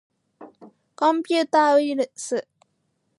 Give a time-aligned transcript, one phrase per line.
[0.95, 2.47] コンピューターウイルス